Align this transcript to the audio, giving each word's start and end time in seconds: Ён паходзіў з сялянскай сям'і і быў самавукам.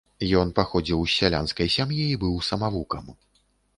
Ён 0.39 0.53
паходзіў 0.59 1.03
з 1.11 1.21
сялянскай 1.21 1.71
сям'і 1.75 2.07
і 2.17 2.19
быў 2.25 2.43
самавукам. 2.51 3.05